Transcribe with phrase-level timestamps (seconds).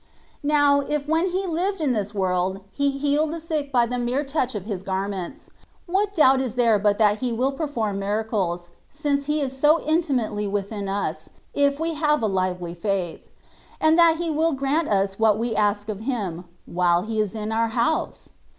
[0.43, 4.23] Now^ if when He lived in this worlds He healed the sick by the mere
[4.25, 5.49] touch of His garments^
[5.85, 10.47] what doubt is there but that He will perform miracles^ since He is so intimately
[10.47, 13.21] within us^ if we have a lively faith;
[13.79, 17.51] and that He will grant us what we ask of Him^ while He is in
[17.51, 18.29] our house